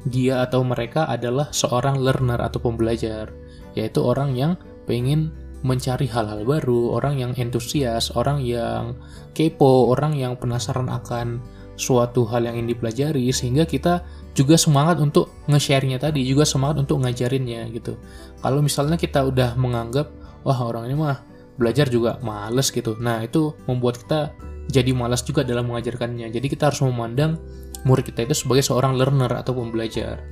dia 0.06 0.46
atau 0.46 0.62
mereka 0.62 1.10
adalah 1.10 1.50
seorang 1.50 1.98
learner 1.98 2.38
atau 2.38 2.62
pembelajar, 2.62 3.34
yaitu 3.74 4.00
orang 4.02 4.38
yang 4.38 4.54
pengen 4.86 5.34
mencari 5.66 6.06
hal-hal 6.06 6.46
baru, 6.46 6.94
orang 6.94 7.18
yang 7.18 7.32
entusias, 7.34 8.14
orang 8.14 8.38
yang 8.38 8.94
kepo, 9.34 9.90
orang 9.90 10.14
yang 10.14 10.38
penasaran 10.38 10.86
akan 10.86 11.42
suatu 11.76 12.24
hal 12.30 12.46
yang 12.46 12.56
ingin 12.56 12.72
dipelajari 12.72 13.28
sehingga 13.34 13.68
kita 13.68 14.00
juga 14.32 14.56
semangat 14.56 15.02
untuk 15.02 15.28
nge-share-nya 15.50 16.00
tadi, 16.00 16.24
juga 16.24 16.46
semangat 16.46 16.86
untuk 16.86 17.04
ngajarinnya 17.04 17.68
gitu. 17.74 17.98
Kalau 18.40 18.62
misalnya 18.62 18.96
kita 18.96 19.26
udah 19.26 19.58
menganggap 19.58 20.08
wah 20.46 20.60
orang 20.62 20.88
ini 20.88 20.96
mah 20.96 21.20
belajar 21.56 21.88
juga 21.88 22.20
males 22.20 22.68
gitu. 22.70 22.94
Nah, 23.00 23.24
itu 23.24 23.52
membuat 23.66 24.00
kita 24.04 24.32
jadi 24.68 24.92
malas 24.92 25.24
juga 25.24 25.42
dalam 25.42 25.68
mengajarkannya. 25.72 26.28
Jadi 26.30 26.46
kita 26.46 26.70
harus 26.70 26.84
memandang 26.84 27.40
murid 27.84 28.08
kita 28.08 28.24
itu 28.24 28.46
sebagai 28.46 28.64
seorang 28.64 28.96
learner 28.96 29.30
atau 29.36 29.52
pembelajar. 29.52 30.22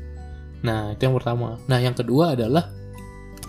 Nah, 0.64 0.96
itu 0.96 1.04
yang 1.04 1.16
pertama. 1.18 1.60
Nah, 1.68 1.78
yang 1.82 1.92
kedua 1.92 2.32
adalah 2.38 2.72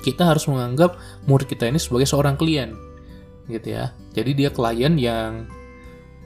kita 0.03 0.27
harus 0.27 0.45
menganggap 0.51 0.99
murid 1.25 1.47
kita 1.47 1.71
ini 1.71 1.79
sebagai 1.79 2.05
seorang 2.05 2.35
klien. 2.35 2.75
Gitu 3.47 3.77
ya. 3.77 3.95
Jadi 4.11 4.31
dia 4.35 4.49
klien 4.51 4.93
yang 4.99 5.47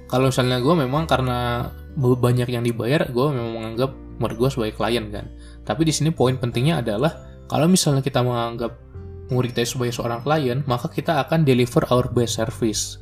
kalau 0.10 0.34
misalnya 0.34 0.58
gue 0.58 0.74
memang 0.74 1.06
karena 1.06 1.70
banyak 1.96 2.50
yang 2.50 2.66
dibayar, 2.66 3.06
gue 3.06 3.26
memang 3.30 3.54
menganggap 3.54 3.92
murid 4.18 4.36
gue 4.42 4.50
sebagai 4.50 4.74
klien 4.76 5.06
kan. 5.14 5.30
Tapi 5.64 5.86
di 5.86 5.94
sini 5.94 6.10
poin 6.10 6.34
pentingnya 6.36 6.82
adalah 6.82 7.14
kalau 7.46 7.70
misalnya 7.70 8.02
kita 8.02 8.26
menganggap 8.26 8.74
murid 9.30 9.54
kita 9.54 9.70
sebagai 9.70 9.94
seorang 9.94 10.26
klien, 10.26 10.66
maka 10.66 10.90
kita 10.90 11.22
akan 11.22 11.46
deliver 11.46 11.86
our 11.94 12.10
best 12.10 12.42
service 12.42 12.98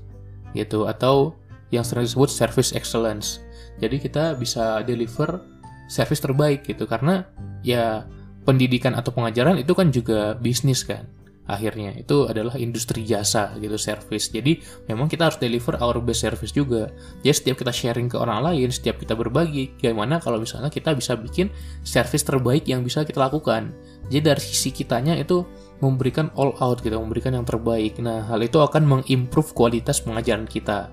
gitu 0.56 0.88
atau 0.88 1.36
yang 1.72 1.84
sering 1.84 2.08
disebut 2.08 2.32
service 2.32 2.72
excellence. 2.76 3.44
Jadi 3.78 3.98
kita 4.02 4.34
bisa 4.38 4.82
deliver 4.84 5.42
service 5.88 6.22
terbaik 6.22 6.68
gitu. 6.68 6.86
Karena 6.86 7.24
ya 7.62 8.06
pendidikan 8.48 8.96
atau 8.96 9.12
pengajaran 9.12 9.60
itu 9.60 9.74
kan 9.76 9.92
juga 9.92 10.34
bisnis 10.40 10.84
kan 10.88 11.08
akhirnya. 11.48 11.96
Itu 11.96 12.28
adalah 12.28 12.60
industri 12.60 13.08
jasa 13.08 13.56
gitu 13.58 13.80
service. 13.80 14.30
Jadi 14.30 14.60
memang 14.92 15.08
kita 15.08 15.32
harus 15.32 15.40
deliver 15.40 15.80
our 15.80 15.98
best 16.04 16.28
service 16.28 16.52
juga. 16.52 16.92
Jadi 17.24 17.34
setiap 17.34 17.56
kita 17.64 17.72
sharing 17.72 18.12
ke 18.12 18.20
orang 18.20 18.44
lain 18.44 18.70
setiap 18.70 19.00
kita 19.00 19.16
berbagi 19.16 19.74
gimana 19.80 20.20
kalau 20.20 20.44
misalnya 20.44 20.68
kita 20.68 20.94
bisa 20.94 21.16
bikin 21.16 21.50
service 21.88 22.28
terbaik 22.28 22.68
yang 22.68 22.84
bisa 22.84 23.08
kita 23.08 23.18
lakukan. 23.24 23.72
Jadi 24.12 24.22
dari 24.22 24.44
sisi 24.44 24.70
kitanya 24.76 25.16
itu 25.16 25.48
memberikan 25.80 26.30
all 26.36 26.54
out 26.60 26.84
gitu 26.84 27.00
memberikan 27.00 27.34
yang 27.34 27.48
terbaik. 27.48 27.98
Nah 28.04 28.28
hal 28.28 28.44
itu 28.44 28.60
akan 28.60 28.84
mengimprove 28.86 29.56
kualitas 29.56 30.04
pengajaran 30.04 30.46
kita. 30.46 30.92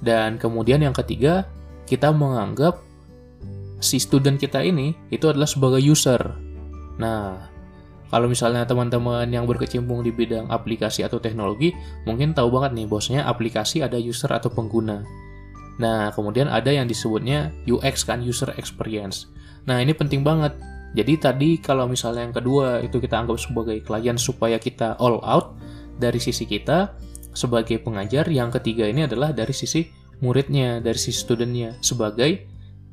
Dan 0.00 0.36
kemudian 0.36 0.80
yang 0.84 0.92
ketiga 0.92 1.48
kita 1.86 2.10
menganggap 2.10 2.82
si 3.78 4.02
student 4.02 4.36
kita 4.36 4.60
ini 4.60 4.92
itu 5.14 5.30
adalah 5.30 5.46
sebagai 5.46 5.80
user. 5.80 6.18
Nah, 6.98 7.46
kalau 8.06 8.30
misalnya 8.30 8.62
teman-teman 8.62 9.26
yang 9.26 9.50
berkecimpung 9.50 10.06
di 10.06 10.14
bidang 10.14 10.46
aplikasi 10.50 11.02
atau 11.02 11.18
teknologi, 11.18 11.74
mungkin 12.06 12.34
tahu 12.34 12.50
banget 12.54 12.78
nih, 12.78 12.86
bosnya 12.86 13.26
aplikasi 13.26 13.82
ada 13.82 13.98
user 13.98 14.30
atau 14.30 14.50
pengguna. 14.50 15.02
Nah, 15.76 16.14
kemudian 16.14 16.48
ada 16.48 16.72
yang 16.72 16.88
disebutnya 16.88 17.52
UX 17.68 18.06
kan, 18.06 18.22
user 18.24 18.54
experience. 18.56 19.28
Nah, 19.68 19.82
ini 19.82 19.92
penting 19.92 20.22
banget. 20.24 20.54
Jadi 20.96 21.12
tadi 21.20 21.50
kalau 21.60 21.84
misalnya 21.84 22.24
yang 22.24 22.32
kedua 22.32 22.80
itu 22.80 22.96
kita 22.96 23.20
anggap 23.20 23.36
sebagai 23.36 23.84
klien 23.84 24.16
supaya 24.16 24.56
kita 24.56 24.96
all 24.96 25.20
out 25.20 25.52
dari 26.00 26.16
sisi 26.16 26.48
kita 26.48 26.96
sebagai 27.36 27.76
pengajar, 27.84 28.24
yang 28.32 28.48
ketiga 28.48 28.88
ini 28.88 29.04
adalah 29.04 29.28
dari 29.34 29.52
sisi 29.52 29.84
muridnya, 30.20 30.80
dari 30.80 30.96
sisi 30.96 31.20
studentnya 31.22 31.76
sebagai 31.84 32.46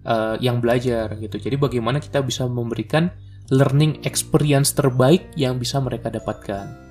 uh, 0.08 0.36
yang 0.40 0.60
belajar 0.60 1.16
gitu. 1.20 1.40
Jadi 1.40 1.56
bagaimana 1.56 2.00
kita 2.00 2.20
bisa 2.24 2.48
memberikan 2.48 3.12
learning 3.52 4.04
experience 4.08 4.72
terbaik 4.72 5.32
yang 5.36 5.60
bisa 5.60 5.80
mereka 5.84 6.08
dapatkan. 6.08 6.84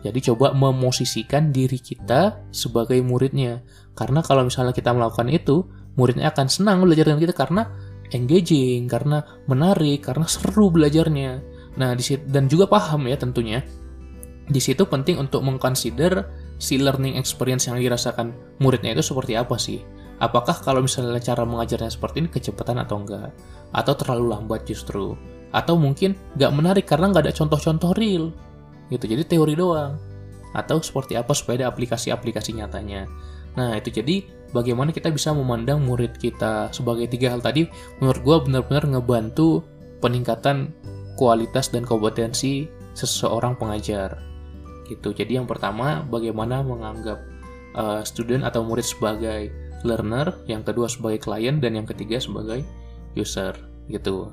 Jadi 0.00 0.32
coba 0.32 0.56
memosisikan 0.56 1.52
diri 1.52 1.76
kita 1.76 2.40
sebagai 2.50 2.96
muridnya. 3.04 3.60
Karena 3.92 4.24
kalau 4.24 4.48
misalnya 4.48 4.72
kita 4.72 4.96
melakukan 4.96 5.28
itu, 5.28 5.68
muridnya 6.00 6.32
akan 6.32 6.48
senang 6.48 6.80
belajar 6.80 7.12
dengan 7.12 7.20
kita 7.20 7.34
karena 7.36 7.62
engaging, 8.16 8.88
karena 8.88 9.20
menarik, 9.44 10.08
karena 10.08 10.24
seru 10.24 10.72
belajarnya. 10.72 11.44
Nah, 11.76 11.92
dan 12.26 12.44
juga 12.48 12.64
paham 12.66 13.06
ya 13.06 13.20
tentunya. 13.20 13.60
Di 14.50 14.58
situ 14.58 14.82
penting 14.88 15.20
untuk 15.20 15.44
mengconsider 15.46 16.26
si 16.60 16.76
learning 16.76 17.16
experience 17.16 17.66
yang 17.66 17.80
dirasakan 17.80 18.36
muridnya 18.60 18.92
itu 18.92 19.02
seperti 19.02 19.34
apa 19.34 19.56
sih? 19.56 19.80
Apakah 20.20 20.60
kalau 20.60 20.84
misalnya 20.84 21.16
cara 21.16 21.48
mengajarnya 21.48 21.88
seperti 21.88 22.20
ini 22.20 22.28
kecepatan 22.28 22.76
atau 22.76 23.00
enggak? 23.00 23.32
Atau 23.72 23.96
terlalu 23.96 24.36
lambat 24.36 24.68
justru? 24.68 25.16
Atau 25.50 25.80
mungkin 25.80 26.12
nggak 26.36 26.52
menarik 26.52 26.84
karena 26.84 27.08
nggak 27.08 27.24
ada 27.26 27.34
contoh-contoh 27.34 27.96
real? 27.96 28.28
Gitu 28.92 29.08
jadi 29.08 29.24
teori 29.24 29.56
doang. 29.56 29.96
Atau 30.52 30.84
seperti 30.84 31.16
apa 31.16 31.32
supaya 31.32 31.64
ada 31.64 31.66
aplikasi-aplikasi 31.72 32.60
nyatanya? 32.60 33.08
Nah 33.56 33.80
itu 33.80 33.88
jadi 33.88 34.28
bagaimana 34.52 34.92
kita 34.92 35.08
bisa 35.08 35.32
memandang 35.32 35.80
murid 35.80 36.20
kita 36.20 36.68
sebagai 36.70 37.08
tiga 37.08 37.32
hal 37.32 37.40
tadi 37.40 37.66
menurut 37.98 38.20
gue 38.20 38.36
benar-benar 38.50 38.84
ngebantu 38.86 39.64
peningkatan 40.04 40.76
kualitas 41.16 41.72
dan 41.72 41.88
kompetensi 41.88 42.68
seseorang 42.94 43.56
pengajar 43.56 44.29
gitu 44.90 45.14
jadi 45.14 45.38
yang 45.38 45.46
pertama 45.46 46.02
bagaimana 46.02 46.66
menganggap 46.66 47.22
uh, 47.78 48.02
student 48.02 48.42
atau 48.42 48.66
murid 48.66 48.84
sebagai 48.86 49.54
learner, 49.82 50.36
yang 50.44 50.60
kedua 50.60 50.88
sebagai 50.88 51.24
klien, 51.24 51.58
dan 51.58 51.76
yang 51.76 51.86
ketiga 51.88 52.20
sebagai 52.20 52.64
user 53.16 53.56
gitu. 53.88 54.30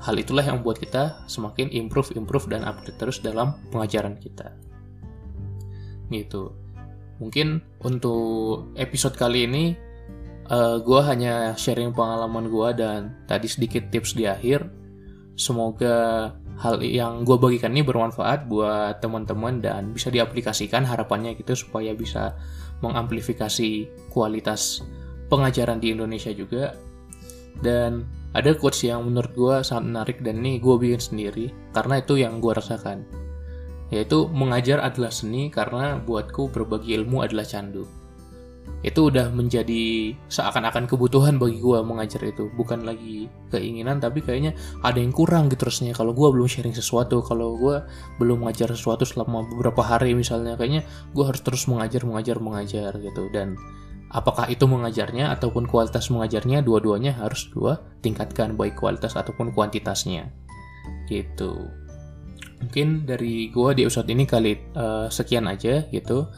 Hal 0.00 0.16
itulah 0.16 0.44
yang 0.44 0.60
membuat 0.60 0.80
kita 0.80 1.24
semakin 1.28 1.68
improve, 1.70 2.16
improve, 2.16 2.48
dan 2.48 2.64
update 2.64 2.96
terus 2.96 3.20
dalam 3.20 3.60
pengajaran 3.68 4.16
kita. 4.16 4.56
Gitu. 6.08 6.56
Mungkin 7.20 7.60
untuk 7.84 8.72
episode 8.80 9.12
kali 9.14 9.44
ini, 9.44 9.64
uh, 10.48 10.56
eh, 10.56 10.76
gue 10.80 11.00
hanya 11.04 11.52
sharing 11.54 11.92
pengalaman 11.92 12.48
gue 12.48 12.68
dan 12.80 13.00
tadi 13.28 13.46
sedikit 13.46 13.92
tips 13.92 14.16
di 14.16 14.24
akhir. 14.24 14.79
Semoga 15.40 16.28
hal 16.60 16.84
yang 16.84 17.24
gue 17.24 17.40
bagikan 17.40 17.72
ini 17.72 17.80
bermanfaat 17.80 18.44
buat 18.44 19.00
teman-teman 19.00 19.64
dan 19.64 19.96
bisa 19.96 20.12
diaplikasikan 20.12 20.84
harapannya 20.84 21.32
gitu 21.40 21.56
supaya 21.56 21.96
bisa 21.96 22.36
mengamplifikasi 22.84 23.88
kualitas 24.12 24.84
pengajaran 25.32 25.80
di 25.80 25.96
Indonesia 25.96 26.28
juga. 26.36 26.76
Dan 27.56 28.04
ada 28.36 28.52
quotes 28.52 28.84
yang 28.84 29.08
menurut 29.08 29.32
gue 29.32 29.56
sangat 29.64 29.84
menarik 29.88 30.16
dan 30.20 30.44
ini 30.44 30.60
gue 30.60 30.76
bikin 30.76 31.00
sendiri 31.00 31.46
karena 31.74 31.98
itu 31.98 32.14
yang 32.20 32.38
gue 32.38 32.52
rasakan 32.54 33.02
yaitu 33.90 34.30
mengajar 34.30 34.78
adalah 34.78 35.10
seni 35.10 35.50
karena 35.50 35.98
buatku 35.98 36.54
berbagi 36.54 36.94
ilmu 37.02 37.26
adalah 37.26 37.42
candu 37.42 37.90
itu 38.80 39.12
udah 39.12 39.28
menjadi 39.28 40.16
seakan-akan 40.32 40.88
kebutuhan 40.88 41.36
bagi 41.36 41.60
gue 41.60 41.78
mengajar 41.84 42.24
itu. 42.24 42.48
Bukan 42.56 42.88
lagi 42.88 43.28
keinginan 43.52 44.00
tapi 44.00 44.24
kayaknya 44.24 44.56
ada 44.80 44.96
yang 44.96 45.12
kurang 45.12 45.52
gitu 45.52 45.68
terusnya 45.68 45.92
kalau 45.92 46.16
gue 46.16 46.24
belum 46.32 46.48
sharing 46.48 46.72
sesuatu 46.72 47.20
kalau 47.20 47.60
gue 47.60 47.84
belum 48.16 48.40
mengajar 48.40 48.72
sesuatu 48.72 49.04
selama 49.04 49.44
beberapa 49.52 49.84
hari 49.84 50.16
misalnya 50.16 50.56
kayaknya 50.56 50.88
gue 51.12 51.24
harus 51.24 51.44
terus 51.44 51.68
mengajar 51.68 52.08
mengajar 52.08 52.40
mengajar 52.40 52.92
gitu. 52.96 53.28
Dan 53.28 53.60
apakah 54.08 54.48
itu 54.48 54.64
mengajarnya 54.64 55.28
ataupun 55.36 55.68
kualitas 55.68 56.08
mengajarnya 56.08 56.64
dua-duanya 56.64 57.20
harus 57.20 57.52
gue 57.52 57.76
tingkatkan 58.00 58.56
baik 58.56 58.80
kualitas 58.80 59.12
ataupun 59.12 59.52
kuantitasnya. 59.52 60.32
Gitu. 61.04 61.68
Mungkin 62.64 63.04
dari 63.04 63.52
gue 63.52 63.70
di 63.76 63.84
episode 63.84 64.08
ini 64.08 64.24
kali 64.24 64.52
uh, 64.72 65.08
sekian 65.12 65.48
aja 65.48 65.84
gitu 65.92 66.28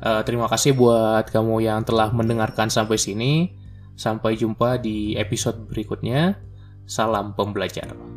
Uh, 0.00 0.24
terima 0.24 0.48
kasih 0.48 0.72
buat 0.72 1.28
kamu 1.28 1.60
yang 1.60 1.84
telah 1.84 2.08
mendengarkan 2.10 2.72
sampai 2.72 2.96
sini. 2.96 3.52
Sampai 4.00 4.34
jumpa 4.40 4.80
di 4.80 5.14
episode 5.20 5.68
berikutnya. 5.68 6.40
Salam 6.88 7.36
pembelajar. 7.36 8.09